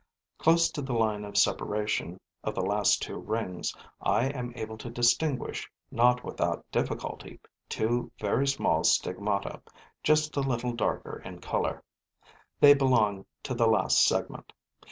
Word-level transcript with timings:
Close 0.39 0.71
to 0.71 0.81
the 0.81 0.95
line 0.95 1.23
of 1.23 1.37
separation 1.37 2.19
of 2.43 2.55
the 2.55 2.65
last 2.65 3.03
two 3.03 3.17
rings, 3.19 3.71
I 4.01 4.29
am 4.29 4.51
able 4.55 4.75
to 4.79 4.89
distinguish, 4.89 5.69
not 5.91 6.23
without 6.23 6.65
difficulty, 6.71 7.39
two 7.69 8.11
very 8.19 8.47
small 8.47 8.83
stigmata, 8.83 9.61
just 10.01 10.35
a 10.37 10.41
little 10.41 10.73
darker 10.73 11.21
in 11.23 11.39
color. 11.39 11.83
They 12.59 12.73
belong 12.73 13.27
to 13.43 13.53
the 13.53 13.67
last 13.67 14.03
segment. 14.03 14.51